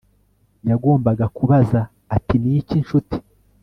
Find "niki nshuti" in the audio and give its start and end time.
2.41-3.17